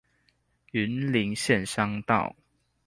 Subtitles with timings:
[0.71, 2.35] 雲林縣鄉道